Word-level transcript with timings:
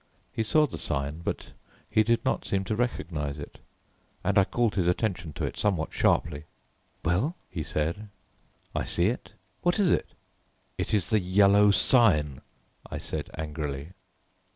He 0.33 0.41
saw 0.41 0.65
the 0.65 0.79
sign, 0.79 1.19
but 1.19 1.51
he 1.91 2.01
did 2.01 2.25
not 2.25 2.43
seem 2.43 2.63
to 2.63 2.75
recognize 2.75 3.37
it, 3.37 3.59
and 4.23 4.35
I 4.35 4.45
called 4.45 4.73
his 4.73 4.87
attention 4.87 5.31
to 5.33 5.45
it 5.45 5.57
somewhat 5.57 5.93
sharply. 5.93 6.45
"Well," 7.05 7.35
he 7.51 7.61
said, 7.61 8.09
"I 8.73 8.83
see 8.83 9.09
it. 9.09 9.33
What 9.61 9.77
is 9.77 9.91
it?" 9.91 10.15
"It 10.79 10.95
is 10.95 11.11
the 11.11 11.19
Yellow 11.19 11.69
Sign," 11.69 12.41
I 12.89 12.97
said 12.97 13.29
angrily. 13.37 13.89